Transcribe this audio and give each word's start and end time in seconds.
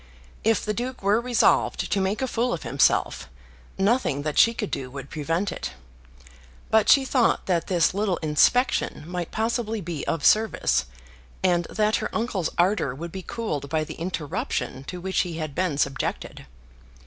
If 0.43 0.65
the 0.65 0.73
Duke 0.73 1.03
were 1.03 1.21
resolved 1.21 1.91
to 1.91 2.01
make 2.01 2.23
a 2.23 2.27
fool 2.27 2.53
of 2.53 2.63
himself, 2.63 3.29
nothing 3.77 4.23
that 4.23 4.39
she 4.39 4.51
could 4.55 4.71
do 4.71 4.89
would 4.89 5.11
prevent 5.11 5.51
it. 5.51 5.73
But 6.71 6.89
she 6.89 7.05
thought 7.05 7.45
that 7.45 7.67
this 7.67 7.93
little 7.93 8.17
inspection 8.17 9.03
might 9.05 9.29
possibly 9.29 9.79
be 9.79 10.03
of 10.07 10.25
service, 10.25 10.85
and 11.43 11.65
that 11.69 11.97
her 11.97 12.09
uncle's 12.15 12.49
ardour 12.57 12.95
would 12.95 13.11
be 13.11 13.21
cooled 13.21 13.69
by 13.69 13.83
the 13.83 13.93
interruption 13.93 14.83
to 14.85 14.99
which 14.99 15.19
he 15.19 15.37
had 15.37 15.53
been 15.53 15.77
subjected. 15.77 16.47